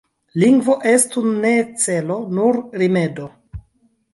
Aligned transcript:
Lingvo 0.43 0.77
estu 0.91 1.21
ne 1.43 1.51
celo, 1.83 2.17
nur 2.39 2.59
rimedo. 2.85 3.29